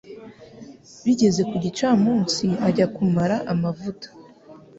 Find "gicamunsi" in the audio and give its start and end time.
1.63-2.45